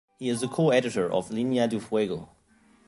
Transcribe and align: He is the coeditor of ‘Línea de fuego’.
He 0.17 0.29
is 0.29 0.41
the 0.41 0.47
coeditor 0.47 1.11
of 1.13 1.29
‘Línea 1.29 1.69
de 1.69 1.79
fuego’. 1.79 2.27